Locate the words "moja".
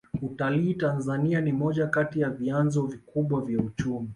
1.51-1.87